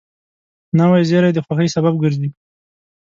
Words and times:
نوې 0.77 1.01
زېری 1.09 1.31
د 1.33 1.39
خوښۍ 1.45 1.67
سبب 1.75 1.93
ګرځي 2.03 2.29